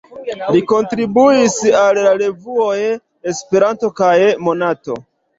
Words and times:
Li 0.53 0.59
kontribuis 0.69 1.57
al 1.81 1.99
la 2.05 2.13
revuoj 2.21 2.77
"Esperanto" 3.33 3.91
kaj 4.01 4.09
"Monato". 4.47 4.97